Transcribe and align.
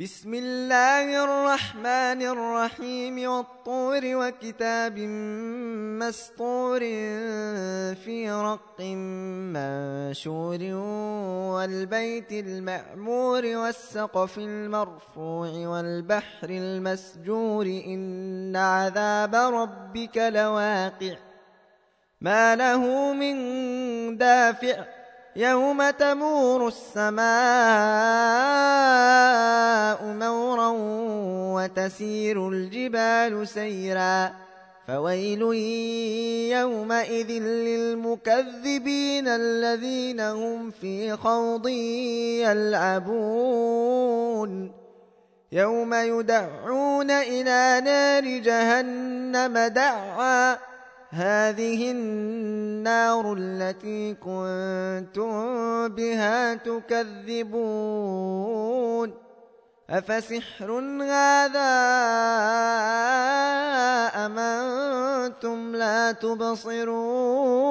بسم 0.00 0.34
الله 0.34 1.24
الرحمن 1.24 2.22
الرحيم 2.22 3.30
والطور 3.30 4.00
وكتاب 4.04 4.98
مسطور 6.00 6.80
في 7.94 8.30
رق 8.30 8.80
منشور 8.80 10.58
والبيت 11.52 12.32
المعمور 12.32 13.46
والسقف 13.46 14.38
المرفوع 14.38 15.48
والبحر 15.68 16.50
المسجور 16.50 17.66
إن 17.66 18.56
عذاب 18.56 19.34
ربك 19.34 20.16
لواقع 20.16 21.16
ما 22.20 22.56
له 22.56 23.12
من 23.12 23.36
دافع 24.16 24.99
يوم 25.36 25.90
تمور 25.90 26.68
السماء 26.68 27.20
مورا 30.04 30.72
وتسير 31.54 32.48
الجبال 32.48 33.48
سيرا 33.48 34.32
فويل 34.88 35.42
يومئذ 36.58 37.30
للمكذبين 37.42 39.28
الذين 39.28 40.20
هم 40.20 40.70
في 40.70 41.16
خوض 41.16 41.68
يلعبون 42.98 44.72
يوم 45.52 45.94
يدعون 45.94 47.10
إلى 47.10 47.80
نار 47.84 48.24
جهنم 48.38 49.58
دعا 49.58 50.69
هذه 51.10 51.90
النار 51.90 53.34
التي 53.38 54.14
كنتم 54.14 55.88
بها 55.88 56.54
تكذبون. 56.54 57.80
أفسحر 59.90 60.70
هذا 61.02 61.70
أم 64.26 64.38
أنتم 64.38 65.76
لا 65.76 66.12
تبصرون؟ 66.12 67.70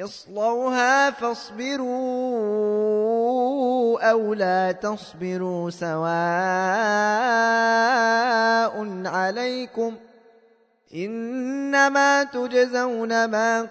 اصلوها 0.00 1.10
فاصبروا 1.10 1.86
أو 4.10 4.34
لا 4.34 4.72
تصبروا 4.72 5.70
سواء 5.70 6.06
عليكم 9.06 9.94
ۖ 9.94 10.05
إنما 10.96 12.22
تجزون 12.22 13.24
ما 13.24 13.62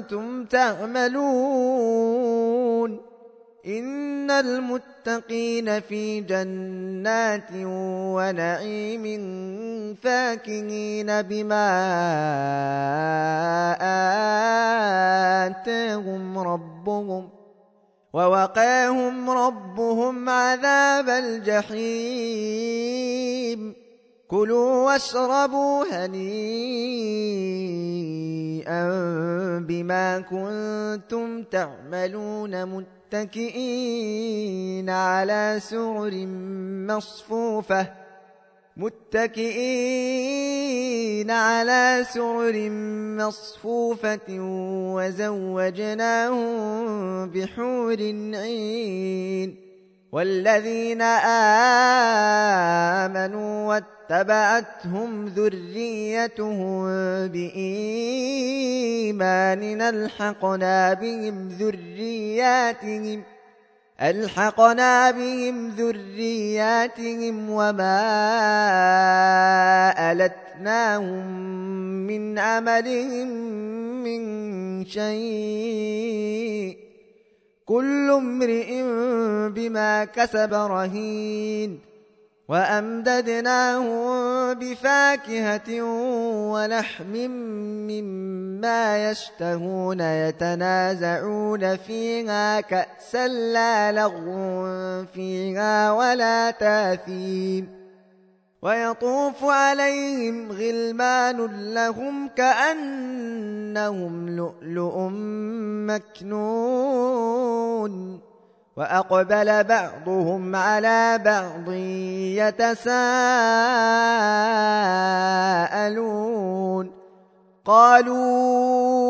كنتم 0.00 0.44
تعملون. 0.44 2.02
إن 3.66 4.30
المتقين 4.30 5.80
في 5.80 6.20
جنات 6.20 7.48
ونعيم 7.54 9.04
فاكهين 10.02 11.22
بما 11.22 11.68
آتاهم 15.46 16.38
ربهم 16.38 17.28
ووقاهم 18.12 19.30
ربهم 19.30 20.28
عذاب 20.28 21.08
الجحيم. 21.08 22.42
كلوا 24.32 24.86
واشربوا 24.86 25.84
هنيئا 25.92 26.42
بما 29.68 30.20
كنتم 30.20 31.42
تعملون 31.42 32.64
متكئين 33.12 34.10
على 34.90 35.58
سرر 35.60 36.26
مصفوفة 36.88 37.92
متكئين 38.76 39.60
على 41.30 42.06
سرر 42.14 42.70
مصفوفة 43.20 44.38
وزوجناهم 44.96 46.46
بحور 47.30 48.00
عين. 48.34 49.71
والذين 50.12 51.02
آمنوا 53.02 53.68
واتبعتهم 53.68 55.26
ذريتهم 55.26 56.84
بإيمان 57.28 58.52
ألحقنا 59.82 60.94
بهم 60.94 61.48
ذرياتهم 61.48 63.22
ألحقنا 64.02 65.10
بهم 65.10 65.68
ذرياتهم 65.68 67.50
وما 67.50 68.02
ألتناهم 70.12 71.26
من 72.06 72.38
عملهم 72.38 73.28
من 74.04 74.22
شيء. 74.84 76.12
كل 77.66 78.10
امرئ 78.10 78.82
بما 79.48 80.04
كسب 80.04 80.54
رهين 80.54 81.92
وأمددناهم 82.48 84.12
بفاكهة 84.54 85.82
ولحم 86.52 87.16
مما 87.90 89.10
يشتهون 89.10 90.00
يتنازعون 90.00 91.76
فيها 91.76 92.60
كأسا 92.60 93.28
لا 93.28 93.92
لغو 93.92 94.66
فيها 95.14 95.92
ولا 95.92 96.50
تاثيم 96.50 97.68
ويطوف 98.62 99.44
عليهم 99.44 100.52
غلمان 100.52 101.46
لهم 101.74 102.28
كأنهم 102.36 104.28
لؤلؤ 104.36 105.08
مكنون 105.88 107.52
وأقبل 108.76 109.64
بعضهم 109.64 110.56
على 110.56 111.18
بعض 111.24 111.72
يتساءلون. 112.42 113.32
قالوا 117.64 119.04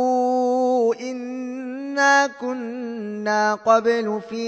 إنا 0.94 2.26
كنا 2.26 3.54
قبل 3.54 4.20
في 4.28 4.42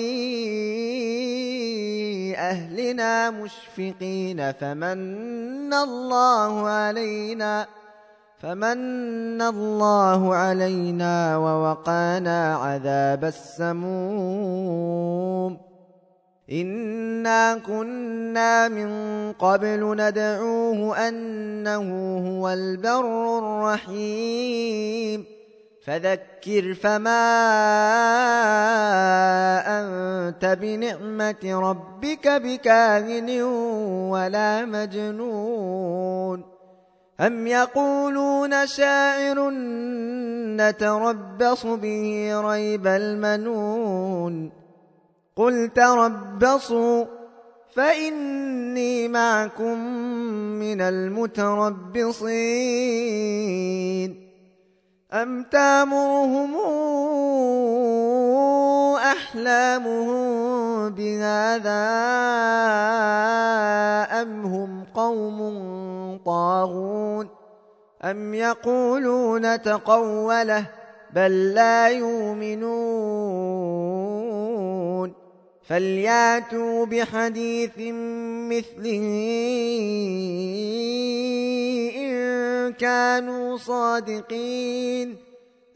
أهلنا 2.36 3.30
مشفقين 3.30 4.52
فمن 4.52 5.74
الله 5.74 6.68
علينا؟ 6.68 7.66
فمن 8.44 9.40
الله 9.42 10.34
علينا 10.34 11.36
ووقانا 11.36 12.54
عذاب 12.56 13.24
السموم. 13.24 14.72
إنا 16.52 17.54
كنا 17.66 18.68
من 18.68 18.88
قبل 19.32 19.96
ندعوه 19.96 21.08
أنه 21.08 22.16
هو 22.28 22.48
البر 22.50 23.38
الرحيم. 23.38 25.24
فذكر 25.86 26.74
فما 26.74 27.24
أنت 29.80 30.44
بنعمة 30.60 31.44
ربك 31.44 32.28
بكاهن 32.28 33.42
ولا 34.12 34.64
مجنون. 34.64 36.53
أم 37.20 37.46
يقولون 37.46 38.66
شاعر 38.66 39.50
نتربص 40.56 41.66
به 41.66 42.40
ريب 42.40 42.86
المنون 42.86 44.52
قل 45.36 45.70
تربصوا 45.74 47.04
فإني 47.74 49.08
معكم 49.08 49.78
من 50.58 50.80
المتربصين 50.80 52.24
أم 55.12 55.42
تامرهم 55.42 56.54
أحلامهم 58.96 60.33
بهذا 60.90 61.84
أم 64.22 64.46
هم 64.46 64.84
قوم 64.94 65.38
طاغون 66.26 67.28
أم 68.04 68.34
يقولون 68.34 69.62
تقوله 69.62 70.66
بل 71.14 71.54
لا 71.54 71.88
يؤمنون 71.88 72.74
فلياتوا 75.68 76.86
بحديث 76.86 77.78
مثله 78.50 79.06
إن 81.96 82.72
كانوا 82.72 83.56
صادقين 83.56 85.23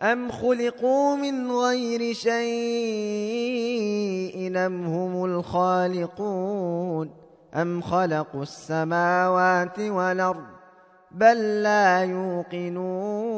أم 0.02 0.30
خلقوا 0.30 1.16
من 1.16 1.52
غير 1.52 2.12
شيء 2.14 2.38
أم 4.56 4.86
هم 4.86 5.24
الخالقون 5.24 7.10
أم 7.54 7.82
خلقوا 7.82 8.42
السماوات 8.42 9.80
والأرض 9.80 10.44
بل 11.10 11.62
لا 11.62 12.04
يوقنون 12.04 13.28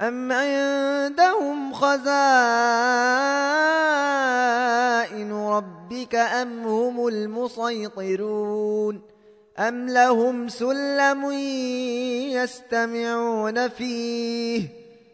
أم 0.00 0.32
عندهم 0.32 1.72
خزائن 1.72 2.00
ربك 5.32 6.14
أم 6.14 6.62
هم 6.66 7.06
المسيطرون 7.06 9.02
أم 9.60 9.88
لهم 9.88 10.48
سلم 10.48 11.30
يستمعون 12.32 13.68
فيه 13.68 14.68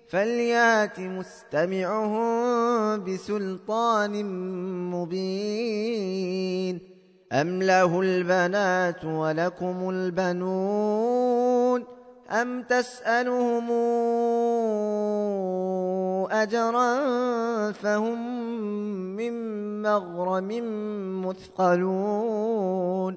فليات 0.08 1.00
مستمعهم 1.00 2.24
بسلطان 3.04 4.24
مبين 4.90 6.80
أم 7.32 7.62
له 7.62 8.00
البنات 8.00 9.04
ولكم 9.04 9.90
البنون 9.90 11.84
أم 12.30 12.62
تسألهم 12.62 13.70
أجرا 16.30 16.92
فهم 17.72 18.46
من 19.16 19.32
مغرم 19.82 20.48
مثقلون 21.26 23.16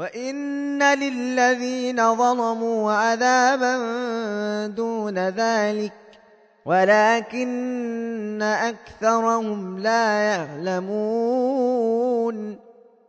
وإن 0.00 0.82
للذين 0.82 2.14
ظلموا 2.16 2.92
عذابا 2.92 3.76
دون 4.66 5.18
ذلك 5.18 5.92
ولكن 6.64 8.42
أكثرهم 8.42 9.78
لا 9.78 10.20
يعلمون 10.34 11.50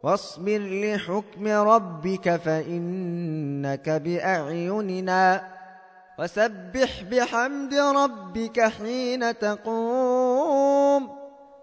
واصبر 0.04 0.60
لحكم 0.60 1.48
ربك 1.48 2.36
فإنك 2.36 3.90
بأعيننا 3.90 5.44
وسبح 6.20 7.04
بحمد 7.12 7.74
ربك 7.74 8.62
حين 8.62 9.40
تقوم 9.40 10.11